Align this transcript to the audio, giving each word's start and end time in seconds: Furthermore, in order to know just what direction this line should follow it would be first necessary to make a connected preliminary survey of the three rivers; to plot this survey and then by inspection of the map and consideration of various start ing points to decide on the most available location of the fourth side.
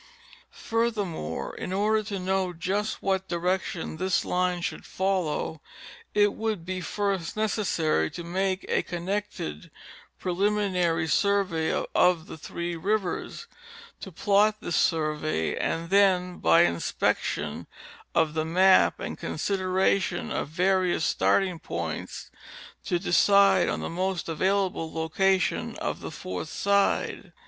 Furthermore, 0.49 1.53
in 1.55 1.71
order 1.71 2.01
to 2.01 2.17
know 2.17 2.53
just 2.53 3.03
what 3.03 3.27
direction 3.27 3.97
this 3.97 4.25
line 4.25 4.61
should 4.61 4.83
follow 4.83 5.61
it 6.15 6.33
would 6.33 6.65
be 6.65 6.81
first 6.81 7.37
necessary 7.37 8.09
to 8.09 8.23
make 8.23 8.65
a 8.67 8.81
connected 8.81 9.69
preliminary 10.17 11.07
survey 11.07 11.85
of 11.93 12.25
the 12.25 12.35
three 12.35 12.75
rivers; 12.75 13.45
to 13.99 14.11
plot 14.11 14.55
this 14.59 14.75
survey 14.75 15.55
and 15.55 15.91
then 15.91 16.39
by 16.39 16.63
inspection 16.63 17.67
of 18.15 18.33
the 18.33 18.43
map 18.43 18.99
and 18.99 19.19
consideration 19.19 20.31
of 20.31 20.47
various 20.47 21.05
start 21.05 21.43
ing 21.43 21.59
points 21.59 22.31
to 22.83 22.97
decide 22.97 23.69
on 23.69 23.81
the 23.81 23.87
most 23.87 24.27
available 24.27 24.91
location 24.91 25.75
of 25.77 25.99
the 25.99 26.09
fourth 26.09 26.49
side. 26.49 27.31